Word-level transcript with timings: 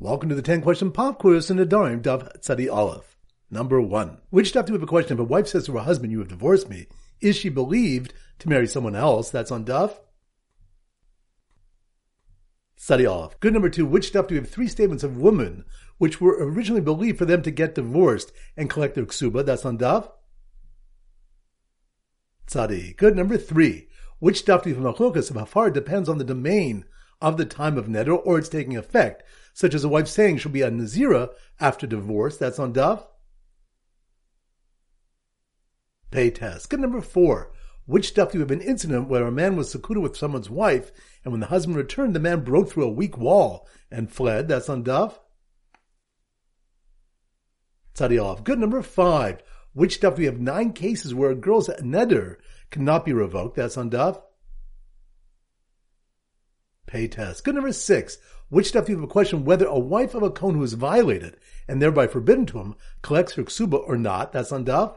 Welcome 0.00 0.28
to 0.28 0.36
the 0.36 0.42
10 0.42 0.60
question 0.60 0.92
pop 0.92 1.18
quiz 1.18 1.50
in 1.50 1.56
the 1.56 1.66
Dime 1.66 2.00
Daf 2.00 2.40
Tzadi 2.40 2.72
Aleph. 2.72 3.16
Number 3.50 3.80
one. 3.80 4.18
Which 4.30 4.50
stuff 4.50 4.66
do 4.66 4.72
we 4.72 4.76
have 4.76 4.84
a 4.84 4.86
question? 4.86 5.16
If 5.16 5.18
a 5.18 5.24
wife 5.24 5.48
says 5.48 5.66
to 5.66 5.72
her 5.72 5.80
husband, 5.80 6.12
you 6.12 6.20
have 6.20 6.28
divorced 6.28 6.68
me, 6.70 6.86
is 7.20 7.34
she 7.34 7.48
believed 7.48 8.14
to 8.38 8.48
marry 8.48 8.68
someone 8.68 8.94
else? 8.94 9.28
That's 9.28 9.50
on 9.50 9.64
Daf. 9.64 9.98
Tzadi 12.78 13.10
Aleph. 13.10 13.40
Good 13.40 13.52
number 13.52 13.68
two. 13.68 13.84
Which 13.86 14.06
stuff 14.06 14.28
do 14.28 14.36
we 14.36 14.40
have 14.40 14.48
three 14.48 14.68
statements 14.68 15.02
of 15.02 15.16
women 15.16 15.64
which 15.96 16.20
were 16.20 16.36
originally 16.38 16.80
believed 16.80 17.18
for 17.18 17.24
them 17.24 17.42
to 17.42 17.50
get 17.50 17.74
divorced 17.74 18.30
and 18.56 18.70
collect 18.70 18.94
their 18.94 19.04
ksuba? 19.04 19.44
That's 19.44 19.64
on 19.64 19.78
Daf. 19.78 20.12
Tzadi. 22.46 22.96
Good 22.96 23.16
number 23.16 23.36
three. 23.36 23.88
Which 24.20 24.38
stuff 24.38 24.62
do 24.62 24.70
we 24.70 24.76
have 24.76 24.84
a 24.84 24.92
machlokas 24.92 25.28
of 25.28 25.66
it 25.66 25.74
depends 25.74 26.08
on 26.08 26.18
the 26.18 26.24
domain 26.24 26.84
of 27.20 27.36
the 27.36 27.44
time 27.44 27.76
of 27.76 27.86
neder 27.86 28.20
or 28.24 28.38
its 28.38 28.48
taking 28.48 28.76
effect, 28.76 29.22
such 29.58 29.74
as 29.74 29.82
a 29.82 29.88
wife 29.88 30.06
saying 30.06 30.38
she'll 30.38 30.52
be 30.52 30.62
a 30.62 30.70
nazira 30.70 31.30
after 31.58 31.84
divorce. 31.84 32.36
That's 32.36 32.60
on 32.60 32.72
Daf. 32.72 33.04
Pei 36.12 36.30
Tes. 36.30 36.64
Good 36.66 36.78
number 36.78 37.00
four. 37.00 37.50
Which 37.84 38.06
stuff 38.06 38.30
do 38.30 38.38
you 38.38 38.42
have 38.42 38.52
an 38.52 38.60
incident 38.60 39.08
where 39.08 39.26
a 39.26 39.32
man 39.32 39.56
was 39.56 39.68
secluded 39.68 40.04
with 40.04 40.16
someone's 40.16 40.48
wife, 40.48 40.92
and 41.24 41.32
when 41.32 41.40
the 41.40 41.48
husband 41.48 41.76
returned, 41.76 42.14
the 42.14 42.20
man 42.20 42.44
broke 42.44 42.70
through 42.70 42.84
a 42.84 42.92
weak 42.92 43.18
wall 43.18 43.66
and 43.90 44.12
fled? 44.12 44.46
That's 44.46 44.68
on 44.68 44.84
Daf. 44.84 45.18
Tzadi 47.96 48.22
off. 48.22 48.44
Good 48.44 48.60
number 48.60 48.80
five. 48.80 49.42
Which 49.72 49.96
stuff 49.96 50.14
do 50.14 50.20
we 50.20 50.26
have 50.26 50.38
nine 50.38 50.72
cases 50.72 51.16
where 51.16 51.32
a 51.32 51.34
girl's 51.34 51.68
neder 51.68 52.36
cannot 52.70 53.04
be 53.04 53.12
revoked? 53.12 53.56
That's 53.56 53.76
on 53.76 53.90
Daf. 53.90 54.22
Pei 56.88 57.06
Tes. 57.06 57.40
Good 57.40 57.54
number 57.54 57.72
six. 57.72 58.18
Which 58.48 58.68
stuff 58.68 58.86
do 58.86 58.92
you 58.92 58.98
have 58.98 59.04
a 59.04 59.12
question 59.12 59.44
whether 59.44 59.66
a 59.66 59.78
wife 59.78 60.14
of 60.14 60.22
a 60.22 60.30
Kohen 60.30 60.56
who 60.56 60.62
is 60.64 60.72
violated 60.72 61.36
and 61.68 61.80
thereby 61.80 62.06
forbidden 62.06 62.46
to 62.46 62.58
him 62.58 62.74
collects 63.02 63.34
her 63.34 63.44
ksuba 63.44 63.86
or 63.86 63.96
not? 63.96 64.32
That's 64.32 64.50
on 64.50 64.64
Daf. 64.64 64.96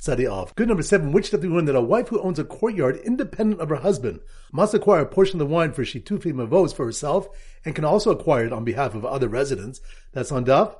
Tzadi 0.00 0.30
off. 0.30 0.54
Good 0.54 0.68
number 0.68 0.82
seven. 0.82 1.12
Which 1.12 1.28
stuff 1.28 1.40
do 1.40 1.48
you 1.48 1.54
learn 1.54 1.64
that 1.64 1.76
a 1.76 1.80
wife 1.80 2.08
who 2.08 2.20
owns 2.20 2.38
a 2.38 2.44
courtyard 2.44 2.96
independent 2.96 3.60
of 3.60 3.70
her 3.70 3.76
husband 3.76 4.20
must 4.52 4.74
acquire 4.74 5.02
a 5.02 5.06
portion 5.06 5.40
of 5.40 5.48
the 5.48 5.54
wine 5.54 5.72
for 5.72 5.84
she 5.84 6.00
shitufi 6.00 6.32
mavos 6.32 6.74
for 6.74 6.84
herself 6.84 7.28
and 7.64 7.74
can 7.74 7.84
also 7.84 8.10
acquire 8.10 8.44
it 8.44 8.52
on 8.52 8.64
behalf 8.64 8.94
of 8.94 9.04
other 9.04 9.28
residents? 9.28 9.80
That's 10.12 10.32
on 10.32 10.44
Daf. 10.44 10.76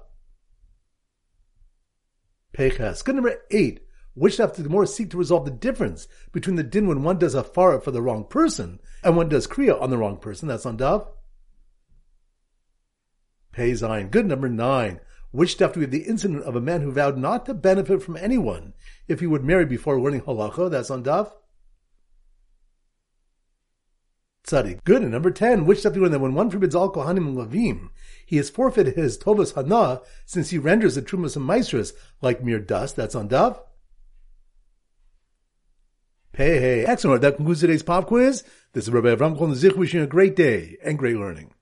Peches. 2.52 3.02
Good 3.02 3.14
number 3.14 3.42
eight. 3.50 3.80
Which 4.14 4.36
does 4.36 4.52
the 4.52 4.62
Gemara 4.62 4.86
seek 4.86 5.10
to 5.10 5.16
resolve 5.16 5.44
the 5.46 5.50
difference 5.50 6.06
between 6.32 6.56
the 6.56 6.62
din 6.62 6.86
when 6.86 7.02
one 7.02 7.18
does 7.18 7.34
a 7.34 7.42
fara 7.42 7.80
for 7.80 7.90
the 7.90 8.02
wrong 8.02 8.24
person 8.24 8.80
and 9.02 9.16
one 9.16 9.28
does 9.28 9.46
kriya 9.46 9.80
on 9.80 9.90
the 9.90 9.96
wrong 9.96 10.18
person? 10.18 10.48
That's 10.48 10.66
on 10.66 10.76
Daf. 10.76 11.06
Pei 13.52 13.72
Zayin. 13.72 14.10
Good 14.10 14.26
number 14.26 14.48
nine. 14.48 15.00
Which 15.30 15.52
stuff 15.52 15.72
do 15.72 15.80
we 15.80 15.84
have 15.84 15.90
the 15.90 16.02
incident 16.02 16.42
of 16.42 16.56
a 16.56 16.60
man 16.60 16.82
who 16.82 16.92
vowed 16.92 17.16
not 17.16 17.46
to 17.46 17.54
benefit 17.54 18.02
from 18.02 18.18
anyone 18.18 18.74
if 19.08 19.20
he 19.20 19.26
would 19.26 19.44
marry 19.44 19.64
before 19.64 19.98
learning 19.98 20.22
halacha? 20.22 20.70
That's 20.70 20.90
on 20.90 21.04
Daf. 21.04 21.32
Tzadi. 24.46 24.82
Good. 24.84 25.02
And 25.02 25.12
number 25.12 25.30
10, 25.30 25.64
which 25.64 25.80
stuff 25.80 25.94
do 25.94 26.02
we 26.02 26.08
that 26.10 26.18
when 26.18 26.34
one 26.34 26.50
forbids 26.50 26.74
all 26.74 26.92
Kohanim 26.92 27.28
and 27.28 27.36
Levim, 27.36 27.90
he 28.26 28.36
has 28.36 28.50
forfeited 28.50 28.94
his 28.94 29.16
Tovas 29.16 29.54
Hana 29.54 30.02
since 30.26 30.50
he 30.50 30.58
renders 30.58 30.96
the 30.96 31.02
Trumas 31.02 31.36
and 31.36 31.48
Maasros 31.48 31.92
like 32.20 32.44
mere 32.44 32.58
dust? 32.58 32.96
That's 32.96 33.14
on 33.14 33.30
Daf. 33.30 33.58
Hey, 36.34 36.58
hey, 36.60 36.86
excellent. 36.86 37.20
That 37.20 37.36
concludes 37.36 37.60
today's 37.60 37.82
pop 37.82 38.06
quiz. 38.06 38.42
This 38.72 38.84
is 38.84 38.90
Rabbi 38.90 39.14
Avram 39.14 39.36
Kol 39.36 39.48
wishing 39.76 39.98
you 39.98 40.04
a 40.04 40.06
great 40.06 40.34
day 40.34 40.78
and 40.82 40.98
great 40.98 41.16
learning. 41.16 41.52